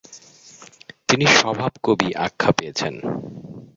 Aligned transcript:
তিনি 1.09 1.25
‘স্বভাব 1.37 1.71
কবি’আখ্যা 1.83 2.49
পেয়েছেন। 2.51 2.93